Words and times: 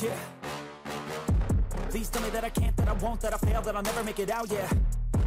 Yeah. 0.00 0.16
Please 1.90 2.08
tell 2.08 2.22
me 2.22 2.30
that 2.30 2.44
I 2.44 2.50
can't, 2.50 2.76
that 2.76 2.88
I 2.88 2.92
won't, 2.92 3.20
that 3.22 3.34
I 3.34 3.38
fail, 3.38 3.62
that 3.62 3.74
I'll 3.74 3.82
never 3.82 4.04
make 4.04 4.20
it 4.20 4.30
out, 4.30 4.48
yeah. 4.48 4.70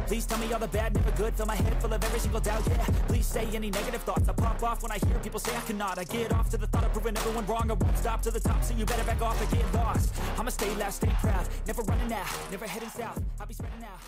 Please 0.06 0.24
tell 0.24 0.38
me 0.38 0.50
all 0.50 0.58
the 0.58 0.68
bad, 0.68 0.94
never 0.94 1.10
good, 1.10 1.34
fill 1.34 1.44
my 1.44 1.54
head 1.54 1.78
full 1.82 1.92
of 1.92 2.02
every 2.02 2.18
single 2.18 2.40
doubt, 2.40 2.62
yeah. 2.66 2.84
Please 3.06 3.26
say 3.26 3.46
any 3.52 3.70
negative 3.70 4.02
thoughts, 4.02 4.26
I 4.30 4.32
pop 4.32 4.62
off 4.62 4.82
when 4.82 4.90
I 4.90 4.98
hear 4.98 5.18
people 5.18 5.40
say 5.40 5.54
I 5.54 5.60
cannot. 5.60 5.98
I 5.98 6.04
get 6.04 6.32
off 6.32 6.48
to 6.50 6.56
the 6.56 6.66
thought 6.68 6.84
of 6.84 6.92
proving 6.92 7.16
everyone 7.18 7.44
wrong, 7.46 7.70
I 7.70 7.74
won't 7.74 7.98
stop 7.98 8.22
to 8.22 8.30
the 8.30 8.40
top, 8.40 8.64
so 8.64 8.74
you 8.74 8.86
better 8.86 9.04
back 9.04 9.20
off 9.20 9.38
and 9.42 9.50
get 9.50 9.74
lost. 9.74 10.14
I'ma 10.38 10.48
stay 10.48 10.74
loud, 10.76 10.92
stay 10.94 11.12
proud, 11.20 11.46
never 11.66 11.82
running 11.82 12.10
out, 12.10 12.26
never 12.50 12.66
heading 12.66 12.88
south, 12.88 13.22
I'll 13.40 13.46
be 13.46 13.52
spreading 13.52 13.84
out. 13.84 14.00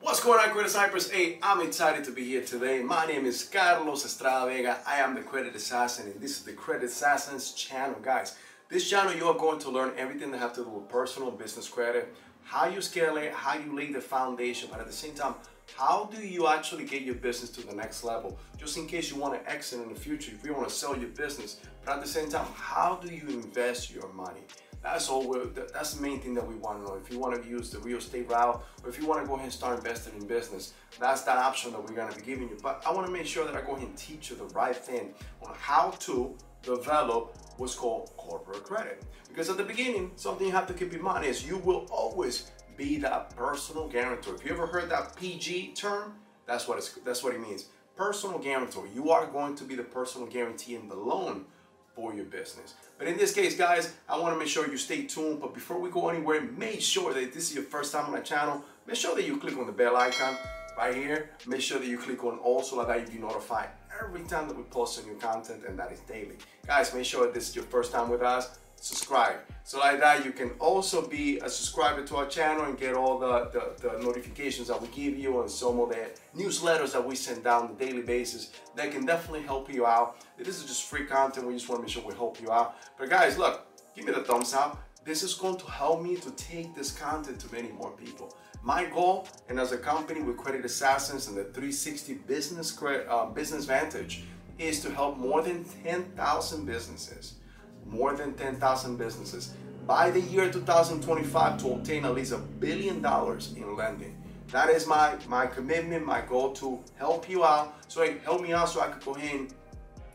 What's 0.00 0.24
going 0.24 0.40
on, 0.40 0.50
Credit 0.50 0.70
Cypress? 0.70 1.10
Hey, 1.10 1.38
I'm 1.42 1.60
excited 1.60 2.04
to 2.04 2.10
be 2.10 2.24
here 2.24 2.42
today. 2.42 2.82
My 2.82 3.04
name 3.04 3.26
is 3.26 3.44
Carlos 3.44 4.06
Estrada 4.06 4.46
Vega. 4.46 4.78
I 4.86 4.96
am 4.96 5.14
the 5.14 5.20
Credit 5.20 5.54
Assassin, 5.54 6.10
and 6.10 6.18
this 6.20 6.38
is 6.38 6.42
the 6.42 6.54
Credit 6.54 6.86
Assassins 6.86 7.52
channel, 7.52 7.96
guys. 8.02 8.34
This 8.70 8.88
channel, 8.88 9.12
you 9.12 9.26
are 9.26 9.34
going 9.34 9.58
to 9.58 9.70
learn 9.70 9.94
everything 9.96 10.30
that 10.30 10.38
have 10.38 10.52
to 10.52 10.62
do 10.62 10.70
with 10.70 10.88
personal 10.88 11.32
business 11.32 11.68
credit, 11.68 12.14
how 12.44 12.68
you 12.68 12.80
scale 12.80 13.16
it, 13.16 13.32
how 13.32 13.58
you 13.58 13.76
lay 13.76 13.90
the 13.90 14.00
foundation, 14.00 14.68
but 14.70 14.78
at 14.78 14.86
the 14.86 14.92
same 14.92 15.12
time, 15.12 15.34
how 15.76 16.08
do 16.14 16.24
you 16.24 16.46
actually 16.46 16.84
get 16.84 17.02
your 17.02 17.16
business 17.16 17.50
to 17.50 17.66
the 17.66 17.74
next 17.74 18.04
level? 18.04 18.38
Just 18.58 18.76
in 18.76 18.86
case 18.86 19.10
you 19.10 19.16
want 19.16 19.34
to 19.34 19.50
exit 19.50 19.80
in 19.80 19.92
the 19.92 19.98
future, 19.98 20.30
if 20.32 20.46
you 20.46 20.54
want 20.54 20.68
to 20.68 20.72
sell 20.72 20.96
your 20.96 21.08
business, 21.08 21.56
but 21.84 21.96
at 21.96 22.00
the 22.00 22.06
same 22.06 22.30
time, 22.30 22.46
how 22.54 23.00
do 23.02 23.12
you 23.12 23.26
invest 23.26 23.92
your 23.92 24.06
money? 24.12 24.42
That's 24.84 25.08
all. 25.08 25.34
That's 25.74 25.94
the 25.94 26.02
main 26.02 26.20
thing 26.20 26.34
that 26.34 26.46
we 26.46 26.54
want 26.54 26.78
to 26.78 26.84
know. 26.84 26.94
If 26.96 27.12
you 27.12 27.18
want 27.18 27.42
to 27.42 27.48
use 27.48 27.70
the 27.70 27.80
real 27.80 27.98
estate 27.98 28.30
route, 28.30 28.64
or 28.84 28.88
if 28.88 29.00
you 29.00 29.06
want 29.06 29.20
to 29.20 29.26
go 29.26 29.34
ahead 29.34 29.46
and 29.46 29.52
start 29.52 29.78
investing 29.78 30.14
in 30.16 30.28
business, 30.28 30.74
that's 31.00 31.22
that 31.22 31.38
option 31.38 31.72
that 31.72 31.82
we're 31.82 31.96
going 31.96 32.10
to 32.10 32.16
be 32.16 32.24
giving 32.24 32.48
you. 32.48 32.56
But 32.62 32.84
I 32.86 32.92
want 32.92 33.04
to 33.06 33.12
make 33.12 33.26
sure 33.26 33.44
that 33.44 33.56
I 33.56 33.62
go 33.62 33.72
ahead 33.72 33.88
and 33.88 33.96
teach 33.96 34.30
you 34.30 34.36
the 34.36 34.44
right 34.54 34.76
thing 34.76 35.12
on 35.42 35.56
how 35.58 35.90
to 35.90 36.36
develop 36.62 37.36
what's 37.56 37.74
called 37.74 38.10
corporate 38.16 38.64
credit. 38.64 39.02
Because 39.28 39.48
at 39.48 39.56
the 39.56 39.64
beginning, 39.64 40.10
something 40.16 40.46
you 40.46 40.52
have 40.52 40.66
to 40.66 40.74
keep 40.74 40.92
in 40.92 41.02
mind 41.02 41.24
is 41.24 41.46
you 41.46 41.58
will 41.58 41.86
always 41.90 42.50
be 42.76 42.96
that 42.98 43.36
personal 43.36 43.88
guarantor. 43.88 44.34
If 44.34 44.44
you 44.44 44.52
ever 44.52 44.66
heard 44.66 44.90
that 44.90 45.16
PG 45.16 45.74
term, 45.74 46.14
that's 46.46 46.66
what 46.66 46.78
it's 46.78 46.94
that's 47.04 47.22
what 47.22 47.34
it 47.34 47.40
means. 47.40 47.66
Personal 47.96 48.38
guarantor. 48.38 48.88
You 48.92 49.10
are 49.10 49.26
going 49.26 49.54
to 49.56 49.64
be 49.64 49.74
the 49.74 49.82
personal 49.82 50.26
guarantee 50.26 50.74
in 50.74 50.88
the 50.88 50.94
loan 50.94 51.44
for 51.94 52.14
your 52.14 52.24
business. 52.24 52.74
But 52.98 53.08
in 53.08 53.16
this 53.18 53.34
case, 53.34 53.56
guys, 53.56 53.94
I 54.08 54.18
want 54.18 54.34
to 54.34 54.38
make 54.38 54.48
sure 54.48 54.70
you 54.70 54.78
stay 54.78 55.02
tuned. 55.02 55.40
But 55.40 55.54
before 55.54 55.78
we 55.78 55.90
go 55.90 56.08
anywhere, 56.08 56.40
make 56.40 56.80
sure 56.80 57.12
that 57.12 57.32
this 57.32 57.50
is 57.50 57.54
your 57.54 57.64
first 57.64 57.92
time 57.92 58.06
on 58.06 58.12
my 58.12 58.20
channel. 58.20 58.64
Make 58.86 58.96
sure 58.96 59.14
that 59.14 59.24
you 59.24 59.36
click 59.36 59.56
on 59.58 59.66
the 59.66 59.72
bell 59.72 59.96
icon 59.96 60.36
right 60.76 60.94
here. 60.94 61.30
Make 61.46 61.60
sure 61.60 61.78
that 61.78 61.86
you 61.86 61.98
click 61.98 62.24
on 62.24 62.38
all 62.38 62.62
so 62.62 62.82
that 62.82 63.00
you 63.00 63.06
be 63.06 63.18
notified 63.18 63.68
every 64.04 64.22
time 64.22 64.48
that 64.48 64.56
we 64.56 64.62
post 64.64 65.02
a 65.02 65.06
new 65.06 65.16
content 65.16 65.62
and 65.66 65.78
that 65.78 65.92
is 65.92 66.00
daily. 66.00 66.36
Guys, 66.66 66.94
make 66.94 67.04
sure 67.04 67.30
this 67.30 67.50
is 67.50 67.56
your 67.56 67.64
first 67.64 67.92
time 67.92 68.08
with 68.08 68.22
us. 68.22 68.58
Subscribe. 68.76 69.36
So 69.64 69.78
like 69.78 70.00
that, 70.00 70.24
you 70.24 70.32
can 70.32 70.50
also 70.58 71.06
be 71.06 71.38
a 71.38 71.50
subscriber 71.50 72.02
to 72.06 72.16
our 72.16 72.26
channel 72.26 72.64
and 72.64 72.78
get 72.78 72.94
all 72.94 73.18
the, 73.18 73.50
the, 73.52 73.88
the 73.88 74.02
notifications 74.02 74.68
that 74.68 74.80
we 74.80 74.88
give 74.88 75.18
you 75.18 75.40
and 75.42 75.50
some 75.50 75.78
of 75.80 75.90
the 75.90 76.08
newsletters 76.34 76.92
that 76.92 77.06
we 77.06 77.14
send 77.14 77.44
down 77.44 77.64
on 77.64 77.70
a 77.72 77.74
daily 77.74 78.00
basis 78.00 78.50
that 78.76 78.90
can 78.90 79.04
definitely 79.04 79.42
help 79.42 79.72
you 79.72 79.84
out. 79.84 80.16
This 80.38 80.58
is 80.58 80.64
just 80.64 80.84
free 80.84 81.04
content. 81.04 81.46
We 81.46 81.52
just 81.52 81.68
want 81.68 81.80
to 81.80 81.82
make 81.82 81.92
sure 81.92 82.02
we 82.06 82.14
help 82.14 82.40
you 82.40 82.50
out. 82.50 82.76
But 82.98 83.10
guys, 83.10 83.36
look, 83.36 83.66
give 83.94 84.06
me 84.06 84.12
the 84.12 84.22
thumbs 84.22 84.54
up. 84.54 84.82
This 85.04 85.22
is 85.22 85.34
going 85.34 85.56
to 85.58 85.66
help 85.66 86.02
me 86.02 86.16
to 86.16 86.30
take 86.32 86.74
this 86.74 86.90
content 86.90 87.38
to 87.40 87.52
many 87.52 87.68
more 87.72 87.90
people. 87.90 88.34
My 88.62 88.84
goal, 88.84 89.26
and 89.48 89.58
as 89.58 89.72
a 89.72 89.78
company 89.78 90.20
with 90.20 90.36
Credit 90.36 90.64
Assassins 90.64 91.28
and 91.28 91.36
the 91.36 91.44
360 91.44 92.14
Business 92.26 92.70
Credit, 92.70 93.06
uh, 93.08 93.26
Business 93.26 93.64
Vantage, 93.64 94.24
is 94.58 94.80
to 94.82 94.90
help 94.90 95.16
more 95.16 95.40
than 95.40 95.64
10,000 95.64 96.66
businesses, 96.66 97.36
more 97.86 98.14
than 98.14 98.34
10,000 98.34 98.98
businesses 98.98 99.54
by 99.86 100.10
the 100.10 100.20
year 100.20 100.52
2025 100.52 101.58
to 101.62 101.72
obtain 101.72 102.04
at 102.04 102.14
least 102.14 102.32
a 102.32 102.36
billion 102.36 103.00
dollars 103.00 103.54
in 103.56 103.74
lending. 103.74 104.22
That 104.48 104.68
is 104.68 104.86
my 104.86 105.16
my 105.26 105.46
commitment, 105.46 106.04
my 106.04 106.20
goal 106.20 106.52
to 106.54 106.80
help 106.96 107.30
you 107.30 107.44
out. 107.44 107.74
So 107.88 108.06
help 108.22 108.42
me 108.42 108.52
out 108.52 108.68
so 108.68 108.82
I 108.82 108.88
could 108.88 109.04
go 109.04 109.14
ahead 109.14 109.40
and 109.40 109.54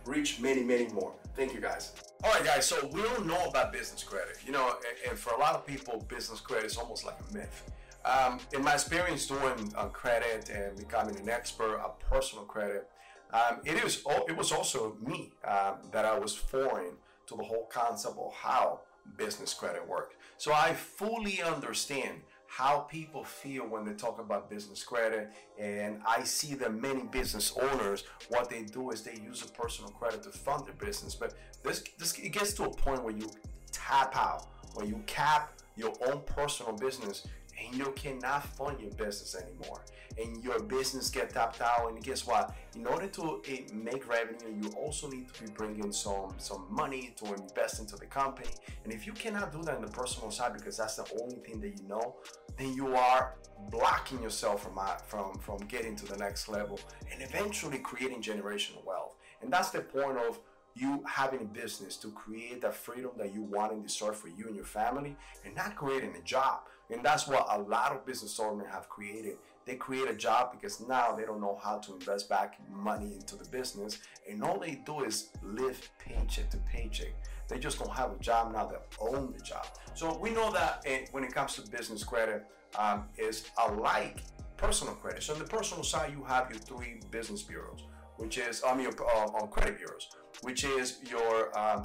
reach 0.05 0.39
many, 0.39 0.63
many 0.63 0.87
more. 0.89 1.13
Thank 1.35 1.53
you 1.53 1.61
guys. 1.61 1.93
All 2.23 2.31
right, 2.31 2.45
guys. 2.45 2.67
So 2.67 2.87
we 2.93 3.01
don't 3.01 3.25
know 3.25 3.43
about 3.45 3.73
business 3.73 4.03
credit, 4.03 4.37
you 4.45 4.51
know, 4.51 4.67
and, 4.67 5.09
and 5.09 5.17
for 5.17 5.33
a 5.33 5.37
lot 5.39 5.55
of 5.55 5.65
people, 5.65 6.05
business 6.07 6.39
credit 6.39 6.65
is 6.65 6.77
almost 6.77 7.05
like 7.05 7.17
a 7.27 7.33
myth. 7.33 7.71
Um, 8.05 8.39
in 8.53 8.63
my 8.63 8.73
experience 8.73 9.25
doing 9.25 9.73
uh, 9.75 9.85
credit 9.87 10.49
and 10.49 10.77
becoming 10.77 11.17
an 11.17 11.27
expert 11.27 11.79
of 11.79 11.99
personal 11.99 12.45
credit, 12.45 12.87
um, 13.33 13.59
it 13.65 13.83
is 13.83 14.03
it 14.27 14.37
was 14.37 14.51
also 14.51 14.95
me 15.03 15.33
um, 15.47 15.77
that 15.91 16.05
I 16.05 16.17
was 16.17 16.35
foreign 16.35 16.93
to 17.27 17.35
the 17.35 17.43
whole 17.43 17.67
concept 17.71 18.15
of 18.17 18.33
how 18.33 18.81
business 19.17 19.53
credit 19.53 19.87
worked. 19.87 20.15
So 20.37 20.53
I 20.53 20.73
fully 20.73 21.41
understand 21.41 22.21
how 22.47 22.79
people 22.79 23.23
feel 23.23 23.67
when 23.67 23.83
they 23.85 23.93
talk 23.93 24.19
about 24.19 24.49
business 24.49 24.83
credit 24.83 25.29
and 25.59 25.99
i 26.07 26.23
see 26.23 26.53
that 26.53 26.73
many 26.73 27.03
business 27.03 27.51
owners 27.59 28.03
what 28.29 28.49
they 28.49 28.61
do 28.61 28.91
is 28.91 29.01
they 29.01 29.15
use 29.15 29.41
a 29.41 29.47
personal 29.47 29.89
credit 29.91 30.21
to 30.23 30.29
fund 30.29 30.65
their 30.65 30.75
business 30.75 31.15
but 31.15 31.33
this, 31.63 31.83
this 31.97 32.17
it 32.19 32.29
gets 32.29 32.53
to 32.53 32.63
a 32.63 32.69
point 32.69 33.03
where 33.03 33.15
you 33.15 33.29
tap 33.71 34.15
out 34.15 34.47
where 34.75 34.85
you 34.85 35.01
cap 35.05 35.59
your 35.75 35.91
own 36.07 36.21
personal 36.25 36.71
business 36.71 37.27
and 37.59 37.75
you 37.75 37.91
cannot 37.95 38.45
fund 38.55 38.79
your 38.79 38.91
business 38.91 39.35
anymore. 39.35 39.83
And 40.17 40.41
your 40.43 40.61
business 40.61 41.09
get 41.09 41.31
tapped 41.31 41.61
out. 41.61 41.89
And 41.89 42.01
guess 42.01 42.25
what? 42.25 42.55
In 42.75 42.87
order 42.87 43.07
to 43.07 43.41
eh, 43.49 43.61
make 43.73 44.07
revenue 44.07 44.55
you 44.61 44.69
also 44.71 45.09
need 45.09 45.33
to 45.33 45.43
be 45.43 45.51
bringing 45.51 45.91
some 45.91 46.33
some 46.37 46.65
money 46.69 47.13
to 47.17 47.33
invest 47.33 47.79
into 47.79 47.95
the 47.95 48.05
company. 48.05 48.49
And 48.83 48.93
if 48.93 49.05
you 49.05 49.13
cannot 49.13 49.51
do 49.51 49.61
that 49.63 49.75
in 49.75 49.81
the 49.81 49.91
personal 49.91 50.31
side 50.31 50.53
because 50.53 50.77
that's 50.77 50.95
the 50.95 51.07
only 51.21 51.37
thing 51.37 51.59
that 51.61 51.77
you 51.77 51.87
know 51.87 52.15
then 52.57 52.73
you 52.73 52.95
are 52.95 53.35
blocking 53.69 54.21
yourself 54.21 54.63
from 54.63 54.77
uh, 54.77 54.95
from 55.07 55.37
from 55.39 55.57
getting 55.67 55.95
to 55.97 56.05
the 56.05 56.17
next 56.17 56.47
level 56.47 56.79
and 57.11 57.21
eventually 57.21 57.79
creating 57.79 58.21
generational 58.21 58.85
wealth. 58.85 59.15
And 59.41 59.51
that's 59.51 59.69
the 59.69 59.81
point 59.81 60.17
of 60.17 60.39
you 60.75 61.03
having 61.07 61.41
a 61.41 61.45
business 61.45 61.95
to 61.97 62.11
create 62.11 62.61
that 62.61 62.75
freedom 62.75 63.11
that 63.17 63.33
you 63.33 63.41
want 63.41 63.71
and 63.71 63.81
deserve 63.81 64.17
for 64.17 64.27
you 64.27 64.45
and 64.47 64.55
your 64.55 64.65
family 64.65 65.15
and 65.45 65.55
not 65.55 65.75
creating 65.75 66.13
a 66.17 66.21
job 66.21 66.67
and 66.91 67.03
that's 67.03 67.27
what 67.27 67.45
a 67.49 67.59
lot 67.59 67.91
of 67.91 68.05
business 68.05 68.39
owners 68.39 68.67
have 68.71 68.89
created. 68.89 69.37
They 69.65 69.75
create 69.75 70.07
a 70.07 70.13
job 70.13 70.51
because 70.51 70.79
now 70.79 71.15
they 71.15 71.23
don't 71.23 71.41
know 71.41 71.59
how 71.63 71.77
to 71.79 71.93
invest 71.93 72.29
back 72.29 72.59
money 72.69 73.13
into 73.15 73.35
the 73.35 73.45
business. 73.49 73.99
And 74.29 74.43
all 74.43 74.59
they 74.59 74.81
do 74.85 75.03
is 75.03 75.29
live 75.41 75.89
paycheck 75.97 76.51
to 76.51 76.57
paycheck. 76.71 77.13
They 77.47 77.57
just 77.57 77.79
don't 77.79 77.91
have 77.91 78.11
a 78.11 78.19
job 78.19 78.53
now 78.53 78.67
they 78.67 78.75
own 78.99 79.33
the 79.35 79.43
job. 79.43 79.65
So 79.95 80.17
we 80.19 80.29
know 80.29 80.51
that 80.51 80.83
eh, 80.85 81.05
when 81.11 81.23
it 81.23 81.33
comes 81.33 81.55
to 81.55 81.67
business 81.69 82.03
credit 82.03 82.45
um, 82.77 83.05
is 83.17 83.49
alike 83.67 84.21
personal 84.57 84.93
credit. 84.95 85.23
So 85.23 85.33
on 85.33 85.39
the 85.39 85.45
personal 85.45 85.83
side 85.83 86.11
you 86.15 86.23
have 86.25 86.49
your 86.51 86.59
three 86.59 86.99
business 87.09 87.41
bureaus 87.41 87.81
which 88.17 88.37
is 88.37 88.61
I 88.65 88.75
mean 88.75 88.87
uh, 88.87 89.17
on 89.17 89.47
credit 89.49 89.77
bureaus, 89.77 90.09
which 90.41 90.63
is 90.63 90.99
your 91.09 91.57
um, 91.57 91.79
um, 91.79 91.83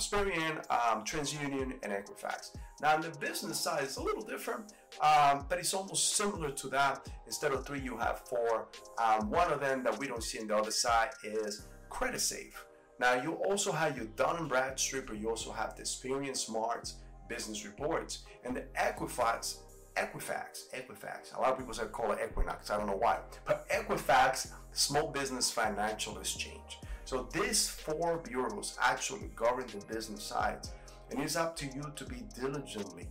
TransUnion, 1.05 1.75
and 1.83 1.93
Equifax. 1.93 2.57
Now 2.81 2.95
on 2.95 3.01
the 3.03 3.11
business 3.19 3.61
side, 3.61 3.85
it's 3.85 3.97
a 3.97 4.03
little 4.03 4.23
different, 4.23 4.73
um, 5.01 5.47
but 5.49 5.59
it's 5.59 5.75
almost 5.75 6.17
similar 6.17 6.51
to 6.51 6.69
that. 6.69 7.09
Instead 7.27 7.53
of 7.53 7.67
three, 7.67 7.81
you 7.81 7.97
have 7.97 8.21
four. 8.21 8.69
Um, 9.03 9.31
one 9.31 9.53
of 9.53 9.61
them 9.61 9.83
that 9.85 9.99
we 9.99 10.07
don't 10.07 10.23
see 10.23 10.41
on 10.41 10.47
the 10.47 10.57
other 10.57 10.71
side 10.71 11.11
is 11.23 11.67
Credit 11.89 12.21
Safe. 12.21 12.65
Now 12.99 13.15
you 13.15 13.33
also 13.33 13.73
have 13.73 13.97
your 13.97 14.07
Dun 14.17 14.49
Bradstreet, 14.49 15.07
but 15.07 15.19
you 15.19 15.29
also 15.29 15.53
have 15.53 15.77
the 15.77 15.83
Experian 15.83 16.37
Smarts 16.37 16.97
business 17.29 17.65
reports 17.65 18.25
and 18.45 18.57
the 18.57 18.63
Equifax 18.77 19.59
Equifax, 19.97 20.69
Equifax. 20.75 21.37
A 21.37 21.41
lot 21.41 21.53
of 21.53 21.59
people 21.59 21.75
say 21.75 21.85
call 21.91 22.13
it 22.13 22.19
Equinox. 22.25 22.71
I 22.71 22.79
don't 22.79 22.87
know 22.87 22.97
why, 22.97 23.19
but 23.45 23.69
Equifax, 23.69 24.53
Small 24.73 25.11
Business 25.11 25.51
Financial 25.51 26.19
Exchange. 26.19 26.79
So 27.11 27.27
these 27.33 27.69
four 27.69 28.19
bureaus 28.19 28.79
actually 28.81 29.33
govern 29.35 29.67
the 29.67 29.85
business 29.93 30.23
sides, 30.23 30.71
and 31.11 31.21
it's 31.21 31.35
up 31.35 31.57
to 31.57 31.67
you 31.67 31.91
to 31.97 32.05
be 32.05 32.23
diligently 32.39 33.09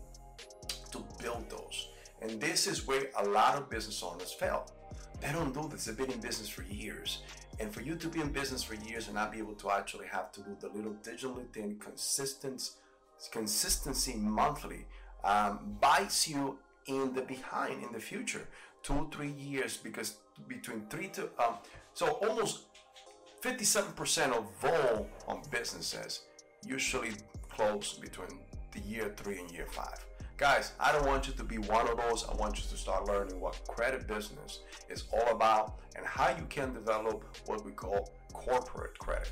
to 0.92 1.04
build 1.22 1.50
those. 1.50 1.90
And 2.22 2.40
this 2.40 2.66
is 2.66 2.88
where 2.88 3.10
a 3.18 3.26
lot 3.26 3.58
of 3.58 3.70
business 3.70 4.02
owners 4.02 4.32
fail. 4.32 4.72
They 5.20 5.34
don't 5.34 5.54
do 5.54 5.68
this. 5.68 5.84
They've 5.84 5.98
been 5.98 6.14
in 6.14 6.22
business 6.22 6.48
for 6.48 6.64
years. 6.64 7.24
And 7.60 7.74
for 7.74 7.82
you 7.82 7.98
to 7.98 8.08
be 8.08 8.22
in 8.22 8.32
business 8.32 8.64
for 8.64 8.76
years 8.76 9.08
and 9.08 9.16
not 9.16 9.34
be 9.34 9.40
able 9.40 9.56
to 9.56 9.70
actually 9.70 10.08
have 10.08 10.32
to 10.32 10.44
do 10.44 10.56
the 10.62 10.70
little 10.70 10.96
digital 11.04 11.44
thing, 11.52 11.76
consistent, 11.78 12.70
consistency 13.32 14.14
monthly, 14.16 14.86
um, 15.26 15.76
bites 15.82 16.26
you 16.26 16.58
in 16.86 17.14
the 17.14 17.24
behind 17.24 17.84
in 17.84 17.92
the 17.92 18.00
future. 18.00 18.48
Two, 18.82 19.10
three 19.12 19.34
years, 19.34 19.76
because 19.76 20.20
between 20.48 20.86
three 20.90 21.10
to, 21.10 21.24
um, 21.38 21.56
so 21.94 22.12
almost 22.12 22.69
57% 23.42 24.34
of 24.34 24.46
vol 24.62 25.08
on 25.28 25.38
um, 25.38 25.42
businesses 25.50 26.24
usually 26.66 27.12
close 27.50 27.94
between 27.94 28.40
the 28.74 28.82
year 28.82 29.14
three 29.16 29.40
and 29.40 29.50
year 29.52 29.66
five. 29.72 30.06
Guys, 30.36 30.74
I 30.80 30.92
don't 30.92 31.06
want 31.06 31.28
you 31.28 31.34
to 31.34 31.44
be 31.44 31.58
one 31.58 31.88
of 31.88 31.98
those. 31.98 32.26
I 32.26 32.34
want 32.36 32.58
you 32.58 32.64
to 32.70 32.78
start 32.78 33.08
learning 33.08 33.40
what 33.40 33.60
credit 33.68 34.08
business 34.08 34.60
is 34.90 35.06
all 35.14 35.28
about 35.30 35.80
and 35.96 36.06
how 36.06 36.30
you 36.30 36.46
can 36.50 36.74
develop 36.74 37.24
what 37.46 37.64
we 37.66 37.72
call 37.72 38.12
corporate 38.34 38.98
credit. 39.00 39.32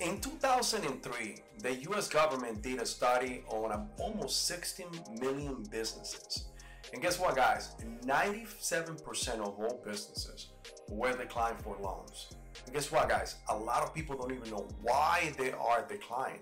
in 0.00 0.20
2003, 0.20 1.36
the 1.60 1.74
US 1.90 2.08
government 2.08 2.62
did 2.62 2.80
a 2.80 2.86
study 2.86 3.44
on 3.48 3.72
um, 3.72 3.88
almost 3.98 4.46
16 4.46 4.86
million 5.20 5.62
businesses. 5.70 6.46
And 6.92 7.02
guess 7.02 7.18
what, 7.18 7.36
guys? 7.36 7.74
97% 8.04 9.28
of 9.40 9.58
all 9.58 9.82
businesses 9.84 10.48
were 10.88 11.12
declined 11.12 11.58
for 11.60 11.76
loans. 11.82 12.28
And 12.64 12.74
guess 12.74 12.90
what, 12.92 13.08
guys? 13.08 13.36
A 13.48 13.56
lot 13.56 13.82
of 13.82 13.94
people 13.94 14.16
don't 14.16 14.32
even 14.32 14.50
know 14.50 14.66
why 14.82 15.32
they 15.36 15.52
are 15.52 15.84
declined. 15.86 16.40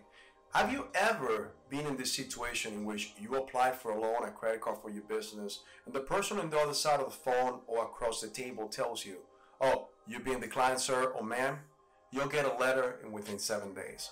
Have 0.55 0.71
you 0.71 0.87
ever 0.95 1.51
been 1.69 1.87
in 1.87 1.97
this 1.97 2.13
situation 2.13 2.75
in 2.75 2.85
which 2.85 3.13
you 3.19 3.35
apply 3.35 3.73
for 3.73 3.91
a 3.91 4.01
loan, 4.01 4.25
a 4.25 4.31
credit 4.31 4.61
card 4.61 4.79
for 4.81 4.91
your 4.91 5.03
business, 5.03 5.61
and 5.85 5.95
the 5.95 6.01
person 6.01 6.39
on 6.39 6.51
the 6.51 6.59
other 6.59 6.75
side 6.75 7.01
of 7.01 7.07
the 7.07 7.31
phone 7.31 7.61
or 7.67 7.85
across 7.85 8.21
the 8.21 8.29
table 8.29 8.69
tells 8.69 9.05
you, 9.05 9.17
Oh, 9.61 9.89
you're 10.07 10.21
being 10.21 10.41
declined, 10.41 10.79
sir 10.79 11.07
or 11.07 11.25
ma'am? 11.25 11.59
You'll 12.13 12.29
get 12.29 12.45
a 12.45 12.57
letter 12.59 13.01
in 13.05 13.11
within 13.11 13.39
seven 13.39 13.75
days. 13.75 14.11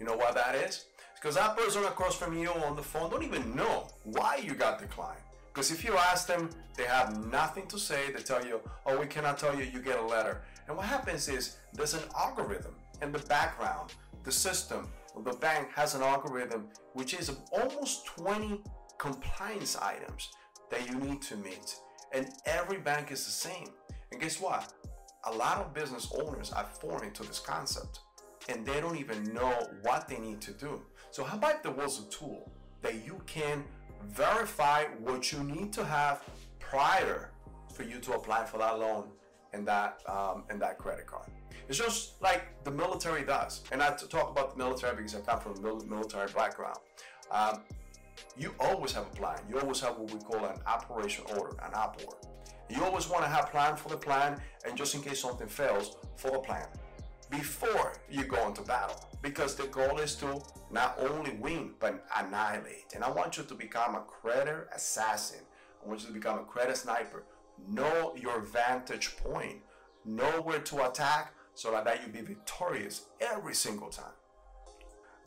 You 0.00 0.06
know 0.06 0.16
why 0.16 0.32
that 0.32 0.54
is? 0.54 0.86
Because 1.14 1.34
that 1.34 1.56
person 1.56 1.84
across 1.84 2.16
from 2.16 2.38
you 2.38 2.50
on 2.50 2.74
the 2.74 2.82
phone 2.82 3.10
don't 3.10 3.22
even 3.22 3.54
know 3.54 3.88
why 4.04 4.36
you 4.36 4.54
got 4.54 4.78
declined. 4.78 5.20
Because 5.52 5.70
if 5.70 5.84
you 5.84 5.96
ask 5.96 6.26
them, 6.26 6.48
they 6.76 6.84
have 6.84 7.26
nothing 7.26 7.66
to 7.66 7.78
say. 7.78 8.10
They 8.10 8.22
tell 8.22 8.44
you, 8.44 8.60
oh, 8.86 8.98
we 8.98 9.06
cannot 9.06 9.38
tell 9.38 9.54
you, 9.54 9.64
you 9.64 9.80
get 9.80 9.98
a 9.98 10.06
letter. 10.06 10.42
And 10.66 10.76
what 10.76 10.86
happens 10.86 11.28
is 11.28 11.58
there's 11.74 11.92
an 11.92 12.04
algorithm 12.18 12.74
in 13.02 13.12
the 13.12 13.18
background. 13.20 13.92
The 14.24 14.32
system, 14.32 14.88
the 15.24 15.32
bank 15.32 15.68
has 15.74 15.94
an 15.94 16.02
algorithm 16.02 16.68
which 16.94 17.12
is 17.12 17.30
almost 17.50 18.06
20 18.06 18.62
compliance 18.98 19.76
items 19.76 20.30
that 20.70 20.88
you 20.88 20.96
need 21.00 21.20
to 21.22 21.36
meet. 21.36 21.76
And 22.12 22.28
every 22.46 22.78
bank 22.78 23.10
is 23.10 23.24
the 23.26 23.32
same. 23.32 23.68
And 24.10 24.20
guess 24.20 24.40
what? 24.40 24.72
A 25.24 25.32
lot 25.32 25.58
of 25.58 25.74
business 25.74 26.10
owners 26.18 26.50
are 26.52 26.64
foreign 26.64 27.12
to 27.12 27.22
this 27.24 27.38
concept 27.38 28.00
and 28.48 28.64
they 28.66 28.80
don't 28.80 28.96
even 28.96 29.22
know 29.34 29.68
what 29.82 30.08
they 30.08 30.18
need 30.18 30.40
to 30.40 30.52
do. 30.52 30.82
So, 31.10 31.24
how 31.24 31.36
about 31.36 31.62
there 31.62 31.72
was 31.72 32.00
a 32.00 32.10
tool 32.10 32.50
that 32.80 33.06
you 33.06 33.20
can 33.26 33.64
verify 34.08 34.84
what 35.00 35.32
you 35.32 35.42
need 35.44 35.72
to 35.74 35.84
have 35.84 36.22
prior 36.58 37.30
for 37.72 37.82
you 37.82 37.98
to 38.00 38.12
apply 38.12 38.44
for 38.44 38.58
that 38.58 38.78
loan 38.78 39.08
and 39.52 39.66
that 39.66 40.00
um, 40.06 40.44
and 40.50 40.60
that 40.60 40.78
credit 40.78 41.06
card. 41.06 41.28
It's 41.68 41.78
just 41.78 42.20
like 42.20 42.64
the 42.64 42.70
military 42.70 43.24
does, 43.24 43.62
and 43.70 43.82
I 43.82 43.94
talk 43.94 44.30
about 44.30 44.52
the 44.52 44.58
military 44.58 44.96
because 44.96 45.14
I 45.14 45.20
come 45.20 45.40
from 45.40 45.64
a 45.64 45.84
military 45.84 46.30
background. 46.32 46.78
Um, 47.30 47.60
you 48.36 48.54
always 48.60 48.92
have 48.92 49.06
a 49.06 49.16
plan. 49.16 49.38
You 49.48 49.58
always 49.58 49.80
have 49.80 49.96
what 49.96 50.12
we 50.12 50.20
call 50.20 50.44
an 50.44 50.58
operation 50.66 51.24
order, 51.36 51.56
an 51.62 51.72
op 51.74 52.00
order. 52.04 52.18
You 52.68 52.84
always 52.84 53.08
want 53.08 53.22
to 53.24 53.28
have 53.28 53.50
plan 53.50 53.76
for 53.76 53.88
the 53.88 53.96
plan, 53.96 54.40
and 54.66 54.76
just 54.76 54.94
in 54.94 55.02
case 55.02 55.20
something 55.20 55.48
fails, 55.48 55.96
for 56.16 56.30
the 56.30 56.38
plan 56.38 56.66
before 57.32 57.94
you 58.10 58.24
go 58.24 58.46
into 58.46 58.62
battle 58.62 59.08
because 59.22 59.54
the 59.54 59.66
goal 59.68 59.98
is 59.98 60.14
to 60.16 60.42
not 60.70 60.98
only 61.00 61.32
win 61.32 61.70
but 61.80 62.04
annihilate. 62.16 62.92
And 62.94 63.02
I 63.02 63.10
want 63.10 63.38
you 63.38 63.44
to 63.44 63.54
become 63.54 63.94
a 63.94 64.00
credit 64.00 64.68
assassin. 64.74 65.40
I 65.84 65.88
want 65.88 66.02
you 66.02 66.08
to 66.08 66.12
become 66.12 66.38
a 66.38 66.44
credit 66.44 66.76
sniper. 66.76 67.24
Know 67.68 68.14
your 68.16 68.40
vantage 68.40 69.16
point. 69.16 69.56
Know 70.04 70.42
where 70.42 70.60
to 70.60 70.88
attack 70.88 71.32
so 71.54 71.70
that 71.70 72.02
you 72.02 72.12
be 72.12 72.20
victorious 72.20 73.06
every 73.20 73.54
single 73.54 73.88
time. 73.88 74.16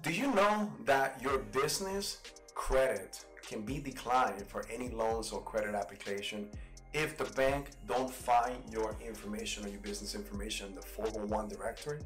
Do 0.04 0.12
you 0.12 0.32
know 0.34 0.72
that 0.86 1.20
your 1.22 1.40
business 1.40 2.20
credit 2.54 3.26
can 3.42 3.62
be 3.62 3.80
declined 3.80 4.48
for 4.48 4.66
any 4.72 4.90
loans 4.90 5.32
or 5.32 5.42
credit 5.42 5.76
application 5.76 6.50
if 6.96 7.18
the 7.18 7.26
bank 7.36 7.72
don't 7.88 8.12
find 8.12 8.58
your 8.72 8.96
information 9.06 9.66
or 9.66 9.70
your 9.70 9.80
business 9.82 10.16
information 10.16 10.70
in 10.70 10.76
the 10.76 10.82
401 10.82 11.50
directory 11.50 12.00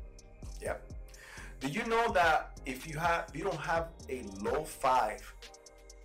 yep 0.62 0.91
do 1.59 1.68
you 1.68 1.86
know 1.86 2.12
that 2.12 2.59
if 2.65 2.88
you 2.88 2.97
have 2.97 3.30
you 3.33 3.44
don't 3.44 3.65
have 3.74 3.89
a 4.09 4.24
low 4.41 4.63
five 4.63 5.21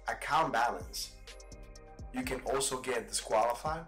account 0.08 0.52
balance 0.52 1.12
you 2.14 2.22
can 2.22 2.40
also 2.42 2.81
get 2.81 3.08
disqualified? 3.08 3.84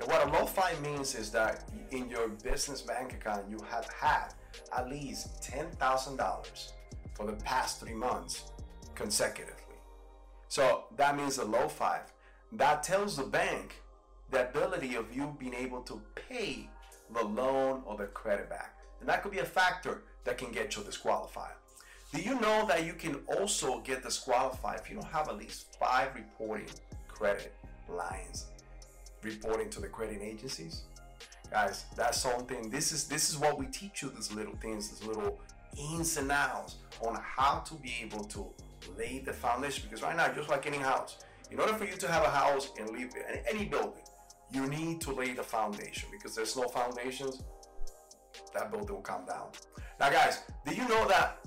And 0.00 0.08
what 0.08 0.26
a 0.26 0.30
low 0.32 0.46
five 0.46 0.80
means 0.82 1.14
is 1.14 1.30
that 1.30 1.64
in 1.92 2.08
your 2.10 2.28
business 2.28 2.82
bank 2.82 3.12
account 3.12 3.44
you 3.48 3.58
have 3.70 3.88
had 3.92 4.34
at 4.76 4.90
least 4.90 5.40
$10,000 5.42 6.72
for 7.14 7.26
the 7.26 7.32
past 7.44 7.80
three 7.80 7.94
months 7.94 8.50
consecutively. 8.94 9.54
So 10.48 10.84
that 10.96 11.16
means 11.16 11.38
a 11.38 11.44
low 11.44 11.68
five. 11.68 12.12
That 12.52 12.82
tells 12.82 13.16
the 13.16 13.22
bank 13.22 13.80
the 14.30 14.48
ability 14.48 14.94
of 14.94 15.14
you 15.14 15.36
being 15.38 15.54
able 15.54 15.80
to 15.82 16.00
pay 16.28 16.68
the 17.14 17.24
loan 17.24 17.82
or 17.86 17.96
the 17.96 18.06
credit 18.06 18.48
back. 18.50 18.74
And 19.00 19.08
that 19.08 19.22
could 19.22 19.32
be 19.32 19.38
a 19.38 19.44
factor 19.44 20.02
that 20.24 20.38
can 20.38 20.52
get 20.52 20.76
you 20.76 20.82
disqualified. 20.82 21.52
Do 22.12 22.22
you 22.22 22.40
know 22.40 22.66
that 22.66 22.84
you 22.86 22.94
can 22.94 23.16
also 23.38 23.80
get 23.80 24.02
disqualified 24.02 24.80
if 24.80 24.88
you 24.88 24.96
don't 24.96 25.10
have 25.10 25.28
at 25.28 25.36
least 25.36 25.76
five 25.78 26.14
reporting 26.14 26.66
credit 27.06 27.54
lines 27.88 28.46
reporting 29.22 29.68
to 29.70 29.80
the 29.80 29.88
credit 29.88 30.20
agencies? 30.22 30.82
Guys, 31.50 31.84
that's 31.96 32.18
something. 32.18 32.70
This 32.70 32.92
is 32.92 33.08
this 33.08 33.30
is 33.30 33.38
what 33.38 33.58
we 33.58 33.66
teach 33.66 34.02
you. 34.02 34.10
These 34.10 34.32
little 34.32 34.54
things, 34.56 34.90
these 34.90 35.06
little 35.06 35.38
ins 35.76 36.16
and 36.16 36.30
outs 36.30 36.76
on 37.00 37.18
how 37.22 37.60
to 37.60 37.74
be 37.74 37.94
able 38.02 38.24
to 38.24 38.46
lay 38.98 39.22
the 39.24 39.32
foundation. 39.32 39.84
Because 39.88 40.02
right 40.02 40.16
now, 40.16 40.28
just 40.28 40.48
like 40.48 40.66
any 40.66 40.78
house, 40.78 41.18
in 41.50 41.58
order 41.58 41.74
for 41.74 41.84
you 41.84 41.96
to 41.96 42.08
have 42.08 42.24
a 42.24 42.30
house 42.30 42.70
and 42.78 42.90
live 42.90 43.10
in 43.14 43.40
any 43.50 43.64
building, 43.64 44.02
you 44.50 44.66
need 44.66 45.00
to 45.02 45.12
lay 45.12 45.32
the 45.32 45.42
foundation 45.42 46.08
because 46.10 46.34
there's 46.34 46.56
no 46.56 46.68
foundations, 46.68 47.42
that 48.54 48.70
building 48.70 48.94
will 48.94 49.02
come 49.02 49.26
down. 49.26 49.48
Now, 50.00 50.10
guys, 50.10 50.42
do 50.66 50.74
you 50.74 50.86
know 50.88 51.06
that 51.08 51.38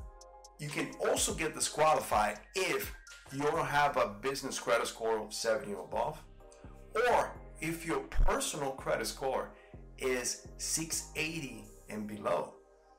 you 0.59 0.69
can 0.69 0.91
also 0.99 1.33
get 1.33 1.53
disqualified 1.53 2.39
if 2.55 2.93
you 3.33 3.41
don't 3.41 3.65
have 3.65 3.97
a 3.97 4.07
business 4.21 4.59
credit 4.59 4.87
score 4.87 5.17
of 5.19 5.33
70 5.33 5.73
or 5.73 5.85
above, 5.85 6.23
or 7.09 7.31
if 7.61 7.85
your 7.85 7.99
personal 8.01 8.71
credit 8.71 9.07
score 9.07 9.51
is 9.97 10.47
680 10.57 11.63
and 11.89 12.07
below. 12.07 12.53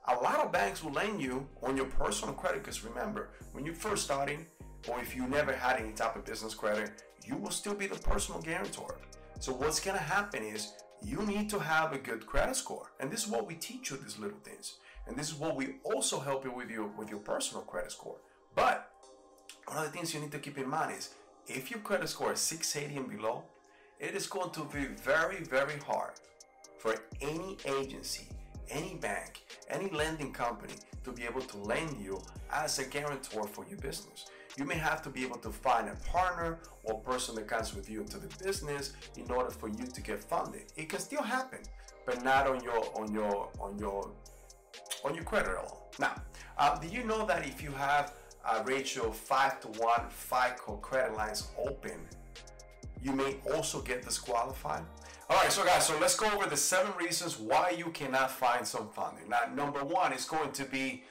A 0.08 0.14
lot 0.14 0.40
of 0.40 0.50
banks 0.50 0.82
will 0.82 0.92
lend 0.92 1.22
you 1.22 1.46
on 1.62 1.76
your 1.76 1.86
personal 1.86 2.34
credit 2.34 2.62
because 2.62 2.84
remember, 2.84 3.30
when 3.52 3.64
you're 3.64 3.74
first 3.74 4.04
starting, 4.04 4.46
or 4.88 5.00
if 5.00 5.14
you 5.14 5.26
never 5.28 5.52
had 5.52 5.78
any 5.78 5.92
type 5.92 6.16
of 6.16 6.24
business 6.24 6.54
credit, 6.54 7.02
you 7.24 7.36
will 7.36 7.50
still 7.50 7.74
be 7.74 7.86
the 7.86 7.94
personal 7.94 8.40
guarantor. 8.40 8.96
So 9.42 9.52
what's 9.52 9.80
to 9.80 9.90
happen 9.90 10.44
is 10.44 10.74
you 11.02 11.20
need 11.26 11.50
to 11.50 11.58
have 11.58 11.92
a 11.92 11.98
good 11.98 12.28
credit 12.28 12.54
score. 12.54 12.92
And 13.00 13.10
this 13.10 13.24
is 13.24 13.28
what 13.28 13.44
we 13.44 13.56
teach 13.56 13.90
you 13.90 13.96
these 13.96 14.16
little 14.16 14.38
things. 14.44 14.76
And 15.08 15.16
this 15.16 15.30
is 15.30 15.34
what 15.34 15.56
we 15.56 15.80
also 15.82 16.20
help 16.20 16.44
you 16.44 16.52
with 16.52 16.70
your 16.70 16.86
with 16.86 17.10
your 17.10 17.18
personal 17.18 17.64
credit 17.64 17.90
score. 17.90 18.18
But 18.54 18.88
one 19.66 19.78
of 19.78 19.84
the 19.86 19.90
things 19.90 20.14
you 20.14 20.20
need 20.20 20.30
to 20.30 20.38
keep 20.38 20.58
in 20.58 20.68
mind 20.68 20.92
is 20.96 21.14
if 21.48 21.72
your 21.72 21.80
credit 21.80 22.08
score 22.08 22.32
is 22.34 22.38
680 22.38 23.00
and 23.00 23.10
below, 23.10 23.42
it 23.98 24.14
is 24.14 24.28
going 24.28 24.50
to 24.50 24.64
be 24.72 24.84
very, 25.02 25.42
very 25.42 25.78
hard 25.88 26.12
for 26.78 26.94
any 27.20 27.56
agency, 27.64 28.28
any 28.70 28.94
bank, 28.94 29.42
any 29.68 29.90
lending 29.90 30.32
company 30.32 30.74
to 31.02 31.10
be 31.10 31.24
able 31.24 31.40
to 31.40 31.56
lend 31.58 32.00
you 32.00 32.22
as 32.52 32.78
a 32.78 32.84
guarantor 32.84 33.48
for 33.48 33.66
your 33.68 33.78
business. 33.78 34.26
You 34.58 34.66
may 34.66 34.74
have 34.74 35.00
to 35.02 35.10
be 35.10 35.24
able 35.24 35.38
to 35.38 35.50
find 35.50 35.88
a 35.88 35.94
partner 36.10 36.58
or 36.84 37.00
person 37.00 37.34
that 37.36 37.48
comes 37.48 37.74
with 37.74 37.88
you 37.88 38.02
into 38.02 38.18
the 38.18 38.28
business 38.44 38.92
in 39.16 39.30
order 39.30 39.50
for 39.50 39.68
you 39.68 39.86
to 39.86 40.00
get 40.02 40.22
funded. 40.22 40.64
It 40.76 40.90
can 40.90 41.00
still 41.00 41.22
happen, 41.22 41.60
but 42.04 42.22
not 42.22 42.46
on 42.46 42.62
your 42.62 42.84
on 42.94 43.12
your 43.12 43.48
on 43.60 43.78
your 43.78 44.10
on 45.04 45.14
your 45.14 45.24
credit 45.24 45.52
alone. 45.52 45.78
Now, 45.98 46.14
uh, 46.58 46.78
do 46.78 46.86
you 46.86 47.02
know 47.04 47.26
that 47.26 47.46
if 47.46 47.62
you 47.62 47.70
have 47.72 48.14
a 48.50 48.62
ratio 48.64 49.08
of 49.08 49.16
five 49.16 49.60
to 49.60 49.68
one 49.80 50.02
FICO 50.10 50.76
credit 50.76 51.16
lines 51.16 51.48
open, 51.58 52.06
you 53.02 53.12
may 53.12 53.36
also 53.54 53.80
get 53.80 54.02
disqualified? 54.02 54.84
All 55.30 55.36
right, 55.36 55.50
so 55.50 55.64
guys, 55.64 55.86
so 55.86 55.98
let's 55.98 56.14
go 56.14 56.30
over 56.30 56.46
the 56.46 56.56
seven 56.56 56.92
reasons 56.98 57.38
why 57.38 57.70
you 57.70 57.86
cannot 57.86 58.30
find 58.30 58.66
some 58.66 58.88
funding. 58.90 59.30
Now, 59.30 59.40
number 59.54 59.82
one 59.82 60.12
is 60.12 60.26
going 60.26 60.52
to 60.52 60.64
be 60.64 61.04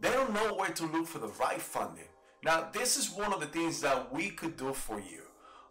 they 0.00 0.10
don't 0.10 0.32
know 0.32 0.54
where 0.54 0.70
to 0.70 0.86
look 0.86 1.06
for 1.06 1.18
the 1.18 1.28
right 1.28 1.60
funding. 1.60 2.04
Now, 2.46 2.68
this 2.72 2.96
is 2.96 3.10
one 3.10 3.32
of 3.32 3.40
the 3.40 3.46
things 3.46 3.80
that 3.80 4.14
we 4.14 4.30
could 4.30 4.56
do 4.56 4.72
for 4.72 5.00
you. 5.00 5.22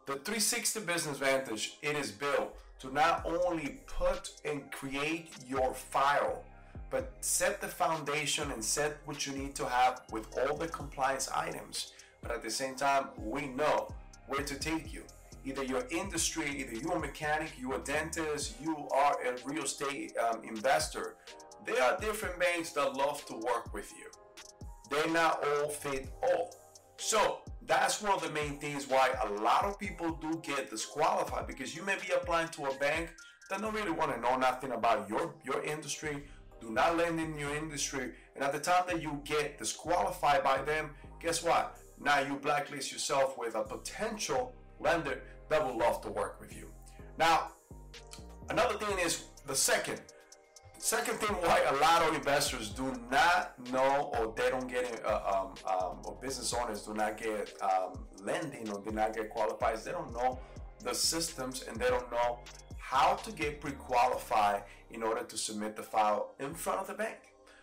The 0.07 0.15
360 0.15 0.81
Business 0.81 1.17
Vantage, 1.17 1.77
it 1.81 1.95
is 1.95 2.11
built 2.11 2.53
to 2.79 2.93
not 2.93 3.25
only 3.25 3.79
put 3.87 4.31
and 4.43 4.69
create 4.73 5.29
your 5.47 5.73
file, 5.73 6.43
but 6.89 7.13
set 7.21 7.61
the 7.61 7.67
foundation 7.69 8.51
and 8.51 8.61
set 8.61 8.97
what 9.05 9.25
you 9.25 9.31
need 9.31 9.55
to 9.55 9.65
have 9.65 10.01
with 10.11 10.27
all 10.37 10.57
the 10.57 10.67
compliance 10.67 11.29
items. 11.33 11.93
But 12.21 12.31
at 12.31 12.43
the 12.43 12.51
same 12.51 12.75
time, 12.75 13.07
we 13.17 13.47
know 13.47 13.87
where 14.27 14.43
to 14.43 14.55
take 14.55 14.91
you. 14.91 15.03
Either 15.45 15.63
your 15.63 15.85
industry, 15.91 16.57
either 16.57 16.73
you're 16.73 16.97
a 16.97 16.99
mechanic, 16.99 17.53
you're 17.57 17.75
a 17.75 17.85
dentist, 17.85 18.55
you 18.61 18.89
are 18.93 19.15
a 19.25 19.37
real 19.45 19.63
estate 19.63 20.11
um, 20.17 20.43
investor. 20.43 21.15
There 21.65 21.81
are 21.81 21.97
different 22.01 22.37
banks 22.37 22.71
that 22.71 22.97
love 22.97 23.25
to 23.27 23.33
work 23.35 23.73
with 23.73 23.93
you. 23.97 24.11
They 24.89 25.09
not 25.11 25.43
all 25.43 25.69
fit 25.69 26.09
all. 26.21 26.44
So 27.05 27.41
that's 27.67 28.01
one 28.01 28.13
of 28.13 28.23
the 28.23 28.31
main 28.31 28.57
things 28.57 28.87
why 28.87 29.11
a 29.23 29.29
lot 29.43 29.63
of 29.65 29.77
people 29.77 30.13
do 30.13 30.41
get 30.41 30.71
disqualified 30.71 31.45
because 31.45 31.75
you 31.75 31.83
may 31.83 31.93
be 31.97 32.11
applying 32.15 32.47
to 32.47 32.65
a 32.65 32.73
bank 32.79 33.13
that 33.47 33.61
don't 33.61 33.75
really 33.75 33.91
want 33.91 34.15
to 34.15 34.19
know 34.19 34.35
nothing 34.37 34.71
about 34.71 35.07
your 35.07 35.35
your 35.43 35.61
industry, 35.61 36.23
do 36.59 36.71
not 36.71 36.97
lend 36.97 37.19
in 37.19 37.37
your 37.37 37.55
industry, 37.55 38.13
And 38.33 38.43
at 38.43 38.53
the 38.53 38.59
time 38.59 38.85
that 38.87 39.03
you 39.03 39.21
get 39.23 39.59
disqualified 39.59 40.43
by 40.43 40.63
them, 40.63 40.95
guess 41.19 41.43
what? 41.43 41.77
Now 41.99 42.21
you 42.21 42.37
blacklist 42.37 42.91
yourself 42.91 43.37
with 43.37 43.53
a 43.53 43.61
potential 43.61 44.55
lender 44.79 45.21
that 45.49 45.63
would 45.63 45.75
love 45.75 46.01
to 46.01 46.09
work 46.09 46.41
with 46.41 46.55
you. 46.55 46.71
Now, 47.19 47.51
another 48.49 48.79
thing 48.83 48.97
is 48.97 49.25
the 49.45 49.55
second. 49.55 50.01
Second 50.77 51.17
thing 51.19 51.35
why 51.37 51.61
a 51.61 51.75
lot 51.77 52.07
of 52.07 52.15
investors 52.15 52.69
do 52.69 52.93
not 53.09 53.53
know 53.71 54.11
or 54.19 54.33
they 54.35 54.49
don't 54.49 54.67
get 54.67 55.03
uh, 55.03 55.21
um, 55.25 55.53
um, 55.67 55.97
or 56.03 56.17
business 56.21 56.53
owners 56.53 56.83
do 56.83 56.93
not 56.93 57.17
get 57.17 57.53
um, 57.61 58.05
lending 58.23 58.69
or 58.69 58.79
do 58.81 58.91
not 58.91 59.15
get 59.15 59.29
qualified 59.29 59.77
they 59.77 59.91
don't 59.91 60.13
know 60.13 60.39
the 60.83 60.93
systems 60.93 61.63
and 61.67 61.77
they 61.77 61.87
don't 61.87 62.09
know 62.11 62.39
how 62.77 63.15
to 63.15 63.31
get 63.31 63.59
pre-qualified 63.59 64.63
in 64.91 65.01
order 65.01 65.23
to 65.23 65.37
submit 65.37 65.75
the 65.75 65.81
file 65.81 66.35
in 66.39 66.53
front 66.53 66.79
of 66.79 66.87
the 66.87 66.93
bank. 66.93 67.17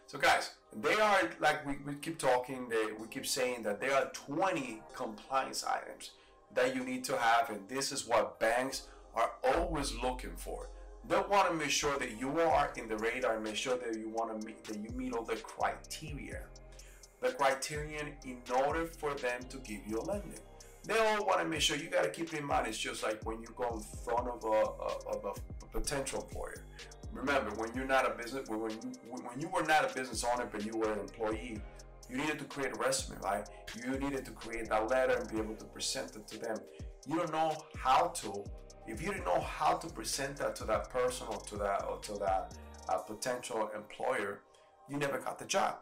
So 0.09 0.19
guys, 0.19 0.51
they 0.75 0.95
are 0.95 1.31
like 1.41 1.65
we, 1.65 1.77
we 1.87 1.95
keep 1.95 2.19
talking, 2.19 2.69
they, 2.69 2.87
we 2.99 3.07
keep 3.07 3.27
saying 3.27 3.63
that 3.63 3.81
there 3.81 3.95
are 3.95 4.07
20 4.13 4.83
compliance 4.95 5.65
items 5.65 6.11
that 6.55 6.75
you 6.75 6.85
need 6.85 7.05
to 7.05 7.17
have 7.17 7.51
and 7.51 7.69
this 7.69 7.93
is 7.93 8.07
what 8.07 8.41
banks 8.41 8.89
are 9.15 9.31
always 9.55 9.95
looking 10.03 10.35
for. 10.37 10.69
They 11.13 11.21
want 11.31 11.49
to 11.49 11.55
make 11.55 11.69
sure 11.69 11.99
that 11.99 12.19
you 12.19 12.41
are 12.41 12.73
in 12.79 12.89
the 12.89 12.97
radar 12.97 13.35
and 13.35 13.45
make 13.45 13.57
sure 13.57 13.77
that 13.77 13.99
you 13.99 14.09
want 14.09 14.41
to 14.41 14.47
meet 14.47 14.65
that 14.65 14.79
you 14.79 14.89
meet 14.97 15.13
all 15.13 15.25
the 15.25 15.37
criteria. 15.37 16.41
The 17.21 17.33
criterion 17.33 18.15
in 18.25 18.39
order 18.65 18.87
for 18.87 19.13
them 19.15 19.43
to 19.51 19.59
give 19.59 19.81
you 19.87 19.99
a 19.99 20.05
lending 20.11 20.41
they 20.85 20.99
all 20.99 21.25
want 21.27 21.41
to 21.41 21.47
make 21.47 21.61
sure 21.61 21.77
you 21.77 21.89
got 21.89 22.03
to 22.03 22.11
keep 22.11 22.35
in 22.35 22.45
mind 22.45 22.67
it's 22.67 22.79
just 22.79 23.03
like 23.03 23.25
when 23.25 23.41
you 23.41 23.49
go 23.57 23.69
in 23.75 23.81
front 24.05 24.27
of 24.29 24.45
a, 24.45 24.49
a, 24.49 25.17
of 25.17 25.25
a 25.25 25.67
potential 25.67 26.23
employer. 26.23 26.65
Remember 27.13 27.51
when 27.57 27.71
you're 27.75 27.87
not 27.87 28.11
a 28.11 28.15
business 28.15 28.49
when 28.49 28.71
you, 28.71 28.93
when 29.05 29.41
you 29.41 29.49
were 29.49 29.63
not 29.63 29.91
a 29.91 29.95
business 29.95 30.25
owner 30.25 30.49
but 30.51 30.65
you 30.65 30.73
were 30.77 30.93
an 30.93 31.01
employee 31.01 31.61
you 32.11 32.17
needed 32.17 32.39
to 32.39 32.45
create 32.47 32.73
a 32.73 32.79
resume 32.79 33.19
right? 33.23 33.49
You 33.77 33.99
needed 33.99 34.25
to 34.25 34.33
create 34.33 34.71
that 34.71 34.89
letter 34.89 35.15
and 35.15 35.31
be 35.31 35.39
able 35.39 35.55
to 35.55 35.65
present 35.67 36.17
it 36.17 36.27
to 36.29 36.39
them. 36.39 36.57
You 37.07 37.17
don't 37.17 37.33
know 37.33 37.57
how 37.77 38.09
to 38.09 38.45
if 38.87 39.03
you 39.03 39.13
didn't 39.13 39.25
know 39.25 39.41
how 39.41 39.75
to 39.77 39.87
present 39.89 40.37
that 40.37 40.57
to 40.57 40.65
that 40.65 40.91
person 40.91 41.27
or 41.31 41.41
to 41.41 41.57
that 41.57 41.85
or 41.85 41.99
to 41.99 42.13
that 42.15 42.55
uh, 42.89 42.99
potential 42.99 43.71
employer 43.75 44.41
you 44.89 44.97
never 44.97 45.19
got 45.19 45.39
the 45.39 45.45
job 45.45 45.77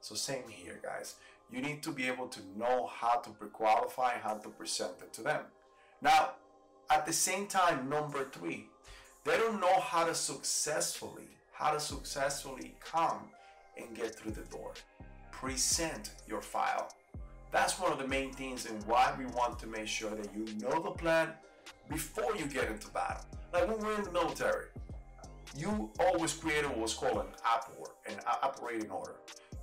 so 0.00 0.14
same 0.14 0.48
here 0.48 0.80
guys 0.82 1.16
you 1.52 1.60
need 1.60 1.82
to 1.82 1.90
be 1.90 2.06
able 2.06 2.28
to 2.28 2.40
know 2.56 2.86
how 2.86 3.16
to 3.16 3.30
pre-qualify 3.30 4.18
how 4.18 4.34
to 4.34 4.48
present 4.50 4.92
it 5.02 5.12
to 5.14 5.22
them. 5.22 5.42
Now, 6.00 6.30
at 6.88 7.06
the 7.06 7.12
same 7.12 7.46
time, 7.46 7.88
number 7.88 8.24
three, 8.24 8.66
they 9.24 9.36
don't 9.36 9.60
know 9.60 9.80
how 9.80 10.04
to 10.04 10.14
successfully, 10.14 11.28
how 11.52 11.72
to 11.72 11.80
successfully 11.80 12.74
come 12.80 13.28
and 13.76 13.94
get 13.94 14.14
through 14.14 14.32
the 14.32 14.42
door. 14.42 14.72
Present 15.32 16.10
your 16.28 16.40
file. 16.40 16.92
That's 17.50 17.80
one 17.80 17.92
of 17.92 17.98
the 17.98 18.06
main 18.06 18.32
things 18.32 18.66
and 18.66 18.82
why 18.84 19.12
we 19.18 19.26
want 19.26 19.58
to 19.60 19.66
make 19.66 19.88
sure 19.88 20.10
that 20.10 20.28
you 20.34 20.46
know 20.60 20.80
the 20.80 20.90
plan 20.90 21.30
before 21.88 22.36
you 22.36 22.46
get 22.46 22.68
into 22.68 22.88
battle. 22.90 23.24
Like 23.52 23.68
when 23.68 23.78
we're 23.78 23.96
in 23.96 24.04
the 24.04 24.12
military, 24.12 24.66
you 25.56 25.90
always 25.98 26.32
created 26.32 26.70
what's 26.76 26.94
called 26.94 27.18
an 27.18 27.32
OPORD, 27.44 27.90
an 28.06 28.20
operating 28.42 28.90
order 28.90 29.16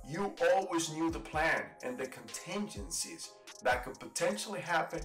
you 0.08 0.34
always 0.54 0.90
knew 0.90 1.10
the 1.10 1.20
plan 1.20 1.64
and 1.82 1.98
the 1.98 2.06
contingencies 2.06 3.30
that 3.62 3.84
could 3.84 4.00
potentially 4.00 4.60
happen 4.60 5.00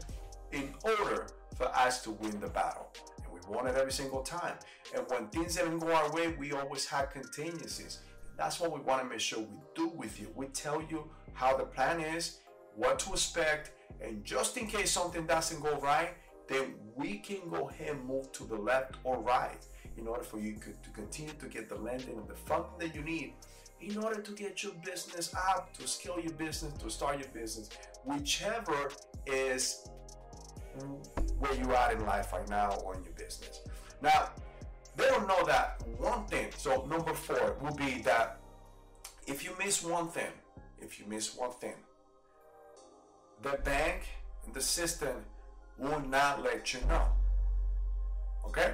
in 0.54 0.74
order 0.84 1.28
for 1.58 1.66
us 1.76 2.02
to 2.04 2.12
win 2.12 2.40
the 2.40 2.48
battle. 2.48 2.88
And 3.18 3.34
we 3.34 3.40
won 3.54 3.68
it 3.68 3.76
every 3.76 3.92
single 3.92 4.22
time. 4.22 4.56
And 4.96 5.06
when 5.10 5.28
things 5.28 5.56
didn't 5.56 5.80
go 5.80 5.92
our 5.92 6.10
way, 6.14 6.30
we 6.40 6.54
always 6.54 6.86
had 6.86 7.12
contingencies. 7.12 8.00
That's 8.38 8.60
what 8.60 8.72
we 8.72 8.80
want 8.80 9.02
to 9.04 9.10
make 9.10 9.20
sure 9.20 9.40
we 9.40 9.48
do 9.76 9.90
with 9.90 10.20
you. 10.20 10.30
We 10.36 10.48
tell 10.48 10.82
you 10.82 11.10
how 11.34 11.58
the 11.58 11.66
plan 11.66 12.00
is, 12.00 12.40
what 12.76 12.98
to 13.00 13.12
expect, 13.12 13.72
and 14.02 14.24
just 14.24 14.58
in 14.58 14.68
case 14.68 14.92
something 14.92 15.28
doesn't 15.28 15.62
go 15.62 15.78
right, 15.80 16.16
then 16.48 16.76
we 16.96 17.18
can 17.18 17.50
go 17.50 17.70
ahead 17.70 17.96
and 17.96 18.06
move 18.06 18.32
to 18.34 18.44
the 18.44 18.56
left 18.56 18.96
or 19.04 19.20
right 19.20 19.66
in 19.98 20.08
order 20.08 20.24
for 20.24 20.40
you 20.40 20.56
to 20.56 20.90
continue 20.90 21.34
to 21.34 21.48
get 21.48 21.70
the 21.70 21.76
lending 21.76 22.18
and 22.18 22.28
the 22.28 22.36
funding 22.36 22.72
that 22.80 22.96
you 22.96 23.02
need 23.02 23.34
in 23.82 23.98
order 23.98 24.22
to 24.22 24.32
get 24.32 24.64
your 24.64 24.74
business 24.86 25.34
up, 25.36 25.74
to 25.78 25.88
scale 25.88 26.20
your 26.20 26.34
business, 26.34 26.74
to 26.82 26.90
start 26.90 27.20
your 27.20 27.28
business, 27.30 27.70
whichever 28.06 28.92
is 29.26 29.90
where 31.40 31.54
you 31.54 31.72
are 31.74 31.92
in 31.92 32.06
life 32.06 32.32
right 32.34 32.50
now 32.50 32.72
or 32.84 32.96
in 32.96 33.04
your 33.04 33.14
business. 33.14 33.62
Now, 34.02 34.30
they 34.96 35.06
don't 35.08 35.28
know 35.28 35.44
that 35.46 35.84
one 35.98 36.26
thing. 36.26 36.48
So 36.58 36.86
number 36.90 37.14
four 37.14 37.58
will 37.62 37.76
be 37.76 38.02
that 38.04 38.40
if 39.28 39.44
you 39.44 39.52
miss 39.58 39.84
one 39.84 40.08
thing, 40.08 40.32
if 40.80 41.00
you 41.00 41.06
miss 41.08 41.36
one 41.36 41.52
thing, 41.52 41.76
the 43.42 43.58
bank 43.64 44.08
and 44.46 44.54
the 44.54 44.62
system 44.62 45.26
will 45.78 46.02
not 46.02 46.44
let 46.44 46.74
you 46.74 46.80
know. 46.88 47.06
Okay? 48.48 48.74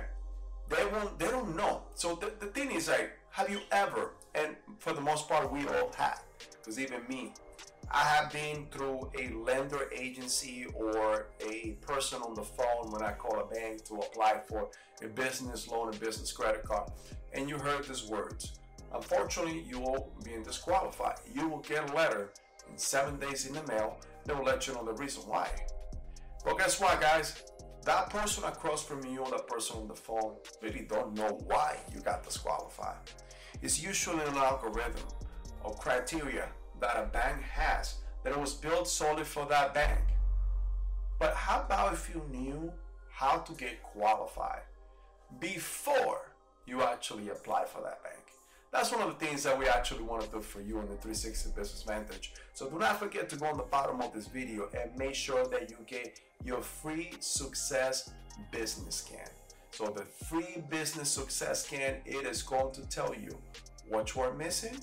They 0.69 0.85
won't 0.85 1.17
they 1.17 1.27
don't 1.27 1.55
know. 1.55 1.83
So 1.95 2.15
the, 2.15 2.31
the 2.39 2.51
thing 2.51 2.71
is 2.71 2.87
like, 2.87 3.11
have 3.31 3.49
you 3.49 3.59
ever 3.71 4.11
and 4.35 4.55
for 4.77 4.93
the 4.93 5.01
most 5.01 5.27
part, 5.27 5.51
we 5.51 5.65
all 5.67 5.91
have. 5.97 6.21
Because 6.57 6.79
even 6.79 7.01
me, 7.07 7.33
I 7.91 8.03
have 8.03 8.31
been 8.31 8.67
through 8.71 9.09
a 9.17 9.29
lender 9.33 9.89
agency 9.95 10.67
or 10.75 11.27
a 11.41 11.71
person 11.81 12.21
on 12.21 12.35
the 12.35 12.43
phone 12.43 12.91
when 12.91 13.01
I 13.01 13.11
call 13.11 13.39
a 13.39 13.45
bank 13.45 13.83
to 13.85 13.95
apply 13.95 14.41
for 14.47 14.69
a 15.03 15.07
business 15.07 15.67
loan, 15.67 15.93
a 15.93 15.97
business 15.97 16.31
credit 16.31 16.63
card, 16.63 16.91
and 17.33 17.49
you 17.49 17.57
heard 17.57 17.85
these 17.85 18.05
words. 18.05 18.59
Unfortunately, 18.93 19.63
you 19.67 19.79
will 19.79 20.11
be 20.23 20.31
disqualified. 20.43 21.17
You 21.33 21.47
will 21.47 21.59
get 21.59 21.89
a 21.89 21.95
letter 21.95 22.31
in 22.69 22.77
seven 22.77 23.17
days 23.17 23.47
in 23.47 23.53
the 23.53 23.63
mail 23.63 23.97
that 24.25 24.37
will 24.37 24.45
let 24.45 24.67
you 24.67 24.73
know 24.73 24.85
the 24.85 24.93
reason 24.93 25.23
why. 25.23 25.49
But 26.43 26.57
guess 26.57 26.79
what, 26.79 27.01
guys? 27.01 27.43
That 27.85 28.09
person 28.09 28.43
across 28.43 28.83
from 28.83 29.05
you 29.05 29.19
or 29.19 29.31
that 29.31 29.47
person 29.47 29.77
on 29.77 29.87
the 29.87 29.95
phone 29.95 30.35
really 30.61 30.85
don't 30.89 31.13
know 31.13 31.39
why 31.45 31.77
you 31.93 32.01
got 32.01 32.23
disqualified 32.23 32.97
It's 33.61 33.81
usually 33.81 34.23
an 34.25 34.35
algorithm 34.35 35.07
or 35.63 35.73
criteria 35.75 36.49
that 36.81 36.97
a 36.97 37.07
bank 37.07 37.41
has 37.41 37.95
that 38.23 38.33
it 38.33 38.39
was 38.39 38.53
built 38.53 38.87
solely 38.87 39.23
for 39.23 39.45
that 39.47 39.73
bank. 39.73 40.01
But 41.19 41.33
how 41.35 41.61
about 41.61 41.93
if 41.93 42.09
you 42.13 42.21
knew 42.31 42.71
how 43.09 43.37
to 43.39 43.53
get 43.53 43.81
qualified 43.83 44.61
before 45.39 46.31
you 46.65 46.81
actually 46.81 47.29
apply 47.29 47.65
for 47.65 47.81
that 47.81 48.03
bank? 48.03 48.18
That's 48.71 48.91
one 48.91 49.01
of 49.01 49.07
the 49.07 49.25
things 49.25 49.43
that 49.43 49.57
we 49.57 49.67
actually 49.67 50.03
want 50.03 50.23
to 50.23 50.29
do 50.29 50.41
for 50.41 50.61
you 50.61 50.79
in 50.79 50.87
the 50.87 50.95
360 50.95 51.49
Business 51.55 51.83
Vantage. 51.83 52.33
So 52.53 52.69
do 52.69 52.77
not 52.77 52.99
forget 52.99 53.27
to 53.29 53.35
go 53.35 53.47
on 53.47 53.57
the 53.57 53.63
bottom 53.63 53.99
of 53.99 54.13
this 54.13 54.27
video 54.27 54.69
and 54.79 54.95
make 54.97 55.15
sure 55.15 55.45
that 55.47 55.71
you 55.71 55.77
get 55.87 56.19
your 56.43 56.61
free 56.61 57.11
success 57.19 58.11
business 58.51 58.95
scan. 58.97 59.27
So 59.71 59.87
the 59.87 60.03
free 60.25 60.63
business 60.69 61.09
success 61.09 61.65
scan, 61.65 61.95
it 62.05 62.27
is 62.27 62.43
going 62.43 62.71
to 62.73 62.87
tell 62.89 63.13
you 63.15 63.37
what 63.87 64.15
you 64.15 64.21
are 64.21 64.33
missing 64.33 64.77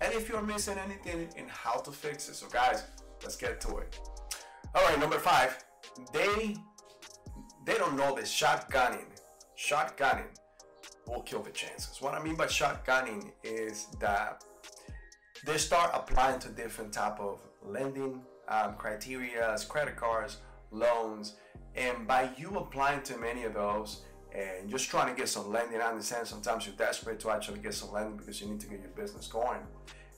and 0.00 0.12
if 0.14 0.28
you're 0.28 0.42
missing 0.42 0.78
anything 0.78 1.28
and 1.36 1.48
how 1.50 1.78
to 1.80 1.90
fix 1.90 2.28
it. 2.28 2.34
So 2.36 2.48
guys, 2.48 2.84
let's 3.22 3.36
get 3.36 3.60
to 3.62 3.78
it. 3.78 3.98
All 4.74 4.82
right, 4.84 4.98
number 4.98 5.18
five, 5.18 5.62
they 6.12 6.56
they 7.64 7.74
don't 7.74 7.96
know 7.96 8.14
the 8.14 8.22
shotgunning, 8.22 9.06
shotgunning 9.58 10.28
will 11.06 11.22
kill 11.22 11.42
the 11.42 11.50
chances. 11.50 12.00
What 12.00 12.14
I 12.14 12.22
mean 12.22 12.34
by 12.34 12.46
shotgunning 12.46 13.30
is 13.44 13.86
that 14.00 14.44
they 15.44 15.58
start 15.58 15.90
applying 15.94 16.40
to 16.40 16.48
different 16.48 16.92
type 16.92 17.20
of 17.20 17.40
lending 17.62 18.22
um, 18.48 18.74
criteria, 18.76 19.56
credit 19.68 19.96
cards, 19.96 20.38
loans, 20.70 21.34
and 21.74 22.06
by 22.06 22.30
you 22.36 22.56
applying 22.56 23.02
to 23.02 23.18
many 23.18 23.44
of 23.44 23.54
those, 23.54 24.02
and 24.32 24.68
just 24.68 24.88
trying 24.88 25.12
to 25.12 25.18
get 25.18 25.28
some 25.28 25.50
lending. 25.50 25.80
I 25.80 25.88
understand 25.88 26.26
sometimes 26.26 26.66
you're 26.66 26.76
desperate 26.76 27.20
to 27.20 27.30
actually 27.30 27.60
get 27.60 27.74
some 27.74 27.92
lending 27.92 28.16
because 28.16 28.40
you 28.40 28.48
need 28.48 28.60
to 28.60 28.66
get 28.66 28.80
your 28.80 28.90
business 28.90 29.26
going. 29.26 29.60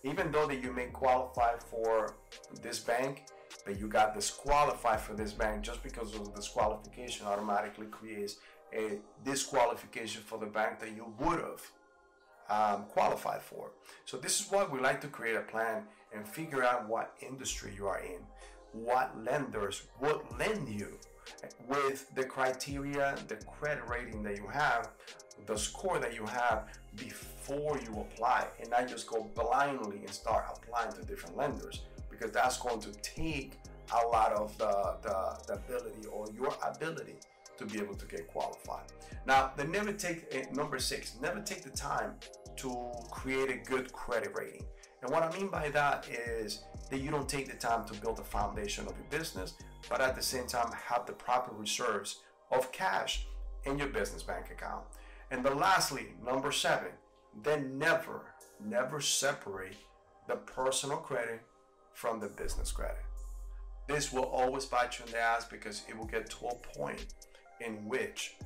Even 0.04 0.30
though 0.30 0.47
that 0.47 0.62
you 0.62 0.73
may 0.73 0.87
qualify 0.87 1.57
for 1.59 2.14
this 2.62 2.78
bank, 2.78 3.26
but 3.64 3.78
you 3.78 3.88
got 3.88 4.14
disqualified 4.14 5.00
for 5.00 5.14
this 5.14 5.33
bank 5.33 5.62
just 5.62 5.83
because 5.83 6.14
of 6.14 6.25
the 6.25 6.30
disqualification 6.33 7.26
automatically 7.26 7.87
creates 7.87 8.37
a 8.73 8.99
disqualification 9.25 10.23
for 10.23 10.39
the 10.39 10.47
bank 10.47 10.79
that 10.81 10.95
you 10.95 11.13
would 11.19 11.41
have 11.41 11.63
um, 12.51 12.85
qualified 12.85 13.43
for. 13.43 13.71
So 14.05 14.17
this 14.17 14.41
is 14.41 14.51
why 14.51 14.65
we 14.65 14.81
like 14.81 15.01
to 15.03 15.09
create 15.09 15.37
a 15.37 15.43
plan 15.43 15.83
and 16.15 16.27
figure 16.27 16.65
out 16.65 16.89
what 16.89 17.15
industry 17.21 17.73
you 17.77 17.87
are 17.87 18.01
in, 18.01 18.21
what 18.73 19.13
lenders 19.25 19.83
would 20.01 20.21
lend 20.39 20.69
you 20.69 20.99
with 21.69 22.15
the 22.15 22.25
criteria, 22.25 23.17
the 23.29 23.37
credit 23.37 23.87
rating 23.89 24.23
that 24.23 24.37
you 24.37 24.47
have, 24.47 24.91
the 25.47 25.57
score 25.57 25.99
that 25.99 26.15
you 26.15 26.25
have 26.25 26.69
before 26.97 27.79
you 27.79 28.01
apply, 28.01 28.47
and 28.61 28.71
not 28.71 28.89
just 28.89 29.07
go 29.07 29.29
blindly 29.35 29.99
and 29.99 30.11
start 30.11 30.47
applying 30.55 30.93
to 30.93 31.03
different 31.03 31.37
lenders 31.37 31.83
because 32.11 32.33
that's 32.33 32.59
going 32.59 32.81
to 32.81 32.93
take 33.03 33.53
a 34.03 34.07
lot 34.09 34.33
of 34.33 34.57
the, 34.59 34.97
the, 35.03 35.39
the 35.47 35.53
ability 35.55 36.07
or 36.11 36.27
your 36.35 36.55
ability 36.63 37.15
to 37.59 37.67
be 37.67 37.79
able 37.79 37.95
to 37.95 38.07
get 38.07 38.29
qualified. 38.29 38.87
Now, 39.27 39.53
the 39.57 39.65
never 39.65 39.93
take 39.93 40.27
eh, 40.33 40.45
number 40.53 40.79
six, 40.79 41.17
never 41.21 41.41
take 41.41 41.62
the 41.62 41.71
time 41.71 42.15
to 42.57 42.91
create 43.11 43.50
a 43.50 43.69
good 43.69 43.93
credit 43.93 44.33
rating. 44.35 44.65
And 45.03 45.11
what 45.11 45.23
I 45.23 45.37
mean 45.37 45.49
by 45.49 45.69
that 45.71 46.09
is 46.09 46.65
that 46.91 47.00
you 47.00 47.11
don't 47.11 47.29
take 47.29 47.49
the 47.49 47.57
time 47.57 47.87
to 47.87 47.95
build 47.95 48.17
the 48.17 48.25
foundation 48.25 48.87
of 48.87 48.95
your 48.97 49.21
business, 49.21 49.55
but 49.88 50.00
at 50.00 50.17
the 50.17 50.23
same 50.23 50.47
time 50.47 50.73
have 50.73 51.07
the 51.07 51.12
proper 51.12 51.55
reserves 51.55 52.21
of 52.50 52.73
cash 52.73 53.27
in 53.65 53.79
your 53.79 53.88
business 53.88 54.23
bank 54.23 54.50
account. 54.50 54.85
And 55.31 55.45
then 55.45 55.59
lastly, 55.59 56.15
number 56.25 56.50
seven, 56.50 56.88
then 57.43 57.79
never, 57.79 58.23
never 58.65 59.00
separate 59.00 59.77
the 60.27 60.37
personal 60.37 60.97
credit 60.97 61.41
from 61.93 62.19
the 62.19 62.29
business 62.29 62.73
credit. 62.73 63.05
This 63.87 64.12
will 64.12 64.25
always 64.25 64.67
bite 64.67 64.99
you 64.99 65.05
in 65.07 65.12
the 65.12 65.19
ass 65.19 65.47
because 65.47 65.83
it 65.88 65.97
will 65.97 66.07
get 66.07 66.29
to 66.31 66.47
a 66.47 66.55
point 66.55 67.07
in 67.61 67.75
which 67.88 68.37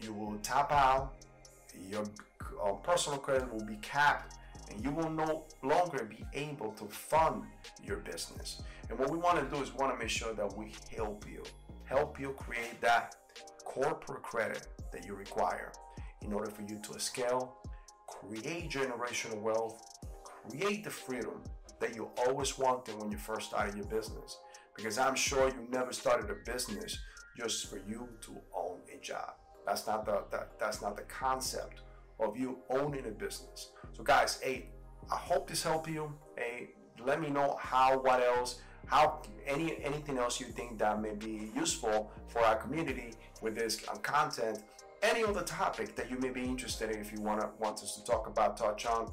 you 0.00 0.12
will 0.12 0.36
tap 0.38 0.72
out, 0.72 1.14
your 1.90 2.04
uh, 2.62 2.72
personal 2.72 3.18
credit 3.18 3.52
will 3.52 3.64
be 3.64 3.76
capped, 3.76 4.34
and 4.70 4.82
you 4.82 4.90
will 4.90 5.10
no 5.10 5.44
longer 5.62 6.04
be 6.04 6.24
able 6.34 6.72
to 6.72 6.84
fund 6.84 7.44
your 7.82 7.98
business. 7.98 8.62
And 8.88 8.98
what 8.98 9.10
we 9.10 9.18
want 9.18 9.38
to 9.38 9.56
do 9.56 9.62
is 9.62 9.72
want 9.74 9.92
to 9.92 9.98
make 9.98 10.10
sure 10.10 10.34
that 10.34 10.56
we 10.56 10.72
help 10.94 11.24
you, 11.30 11.42
help 11.84 12.18
you 12.20 12.30
create 12.30 12.80
that 12.80 13.16
corporate 13.64 14.22
credit 14.22 14.66
that 14.92 15.06
you 15.06 15.14
require 15.14 15.72
in 16.22 16.32
order 16.32 16.50
for 16.50 16.62
you 16.62 16.78
to 16.82 17.00
scale, 17.00 17.56
create 18.06 18.70
generational 18.70 19.40
wealth, 19.40 19.82
create 20.48 20.84
the 20.84 20.90
freedom 20.90 21.42
that 21.80 21.94
you 21.96 22.08
always 22.26 22.58
wanted 22.58 22.98
when 22.98 23.10
you 23.10 23.18
first 23.18 23.48
started 23.48 23.74
your 23.74 23.86
business. 23.86 24.38
Because 24.76 24.98
I'm 24.98 25.14
sure 25.14 25.48
you 25.48 25.66
never 25.70 25.92
started 25.92 26.30
a 26.30 26.50
business 26.50 26.98
just 27.36 27.68
for 27.68 27.78
you 27.88 28.08
to 28.22 28.36
job. 29.02 29.34
That's 29.66 29.86
not 29.86 30.04
the 30.04 30.24
that, 30.30 30.58
that's 30.58 30.82
not 30.82 30.96
the 30.96 31.02
concept 31.02 31.82
of 32.20 32.36
you 32.36 32.58
owning 32.70 33.06
a 33.06 33.10
business. 33.10 33.70
So 33.92 34.02
guys, 34.02 34.40
hey, 34.42 34.70
I 35.10 35.16
hope 35.16 35.48
this 35.48 35.62
helped 35.62 35.88
you. 35.88 36.12
Hey, 36.36 36.70
let 37.04 37.20
me 37.20 37.28
know 37.30 37.56
how, 37.60 37.98
what 37.98 38.22
else, 38.22 38.60
how 38.86 39.22
any 39.46 39.82
anything 39.82 40.18
else 40.18 40.40
you 40.40 40.46
think 40.46 40.78
that 40.78 41.00
may 41.00 41.14
be 41.14 41.50
useful 41.54 42.10
for 42.28 42.44
our 42.44 42.56
community 42.56 43.14
with 43.40 43.54
this 43.54 43.86
um, 43.88 43.98
content. 43.98 44.60
Any 45.02 45.24
other 45.24 45.42
topic 45.42 45.96
that 45.96 46.10
you 46.10 46.18
may 46.18 46.30
be 46.30 46.42
interested 46.42 46.90
in, 46.90 47.00
if 47.00 47.12
you 47.12 47.20
wanna 47.20 47.50
want 47.58 47.82
us 47.82 47.96
to 47.96 48.04
talk 48.04 48.28
about, 48.28 48.56
touch 48.56 48.86
on. 48.86 49.10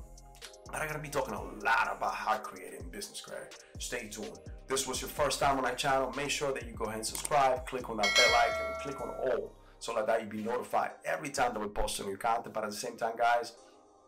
But 0.71 0.81
I'm 0.81 0.87
gonna 0.87 0.99
be 0.99 1.09
talking 1.09 1.33
a 1.33 1.41
lot 1.41 1.89
about 1.95 2.13
how 2.13 2.37
creating 2.37 2.89
business 2.91 3.21
credit. 3.21 3.55
Stay 3.79 4.07
tuned. 4.07 4.39
This 4.67 4.87
was 4.87 5.01
your 5.01 5.09
first 5.09 5.39
time 5.39 5.57
on 5.57 5.65
our 5.65 5.73
channel. 5.73 6.13
Make 6.15 6.29
sure 6.29 6.53
that 6.53 6.67
you 6.67 6.73
go 6.73 6.85
ahead 6.85 6.97
and 6.97 7.05
subscribe, 7.05 7.65
click 7.65 7.89
on 7.89 7.97
that 7.97 8.11
bell 8.15 8.35
icon, 8.35 8.81
click 8.83 9.01
on 9.01 9.09
all 9.09 9.51
so 9.79 10.03
that 10.05 10.21
you 10.21 10.27
be 10.27 10.43
notified 10.43 10.91
every 11.05 11.29
time 11.29 11.53
that 11.53 11.59
we 11.59 11.67
post 11.67 11.99
a 11.99 12.03
new 12.03 12.17
content. 12.17 12.53
But 12.53 12.63
at 12.63 12.69
the 12.69 12.75
same 12.75 12.97
time, 12.97 13.13
guys, 13.17 13.53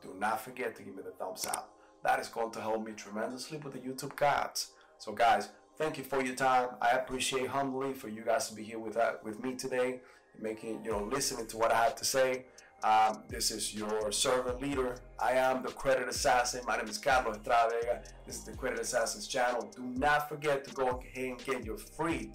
do 0.01 0.13
not 0.19 0.41
forget 0.41 0.75
to 0.75 0.83
give 0.83 0.95
me 0.95 1.01
the 1.03 1.11
thumbs 1.11 1.45
up. 1.45 1.73
That 2.03 2.19
is 2.19 2.27
going 2.27 2.51
to 2.51 2.61
help 2.61 2.85
me 2.85 2.93
tremendously 2.93 3.57
with 3.57 3.73
the 3.73 3.79
YouTube 3.79 4.15
cards. 4.15 4.71
So, 4.97 5.11
guys, 5.13 5.49
thank 5.77 5.97
you 5.97 6.03
for 6.03 6.21
your 6.23 6.35
time. 6.35 6.69
I 6.81 6.91
appreciate 6.91 7.47
humbly 7.47 7.93
for 7.93 8.09
you 8.09 8.21
guys 8.21 8.49
to 8.49 8.55
be 8.55 8.63
here 8.63 8.79
with 8.79 8.97
uh, 8.97 9.13
with 9.23 9.41
me 9.43 9.55
today, 9.55 10.01
making 10.39 10.83
you 10.83 10.91
know 10.91 11.03
listening 11.03 11.47
to 11.47 11.57
what 11.57 11.71
I 11.71 11.83
have 11.83 11.95
to 11.95 12.05
say. 12.05 12.45
Um, 12.83 13.21
this 13.29 13.51
is 13.51 13.75
your 13.75 14.11
servant 14.11 14.59
leader. 14.59 14.97
I 15.19 15.33
am 15.33 15.61
the 15.61 15.69
Credit 15.69 16.07
Assassin. 16.07 16.61
My 16.65 16.77
name 16.77 16.87
is 16.87 16.97
Carlos 16.97 17.37
Estrada 17.37 18.01
This 18.25 18.37
is 18.37 18.43
the 18.43 18.53
Credit 18.53 18.79
Assassins 18.79 19.27
channel. 19.27 19.71
Do 19.75 19.83
not 19.83 20.27
forget 20.27 20.65
to 20.65 20.73
go 20.73 20.87
ahead 20.99 21.25
and 21.29 21.45
get 21.45 21.63
your 21.63 21.77
free 21.77 22.31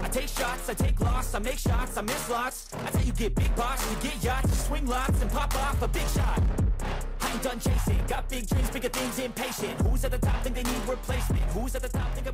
I 0.00 0.08
take 0.08 0.26
shots, 0.26 0.68
I 0.68 0.74
take 0.74 1.00
loss, 1.00 1.32
I 1.34 1.38
make 1.38 1.58
shots, 1.58 1.96
I 1.96 2.02
miss 2.02 2.28
lots. 2.28 2.74
I 2.74 2.90
tell 2.90 3.04
you 3.04 3.12
get 3.12 3.36
big 3.36 3.54
box, 3.54 3.88
you 3.88 3.96
get 4.10 4.24
yachts, 4.24 4.50
you 4.50 4.56
swing 4.56 4.86
lots 4.86 5.22
and 5.22 5.30
pop 5.30 5.54
off 5.54 5.80
a 5.82 5.86
big 5.86 6.08
shot. 6.08 6.42
I 7.20 7.32
ain't 7.32 7.44
done 7.44 7.60
chasing, 7.60 8.04
got 8.08 8.28
big 8.28 8.48
dreams, 8.48 8.70
bigger 8.70 8.88
things, 8.88 9.20
impatient. 9.20 9.80
Who's 9.82 10.04
at 10.04 10.10
the 10.10 10.18
top 10.18 10.42
think 10.42 10.56
they 10.56 10.64
need 10.64 10.88
replacement? 10.88 11.42
Who's 11.52 11.76
at 11.76 11.82
the 11.82 11.88
top 11.88 12.12
think 12.14 12.26